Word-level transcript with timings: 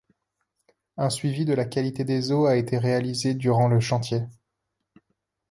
Un 0.97 1.11
suivi 1.11 1.45
de 1.45 1.53
la 1.53 1.63
qualité 1.63 2.03
des 2.03 2.31
eaux 2.31 2.47
a 2.47 2.55
été 2.55 2.79
réalisé 2.79 3.35
durant 3.35 3.67
le 3.67 3.79
chantier. 3.79 4.23